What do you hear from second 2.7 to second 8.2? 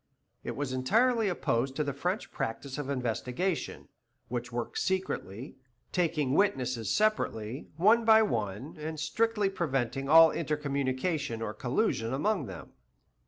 of investigation, which works secretly, taking witnesses separately, one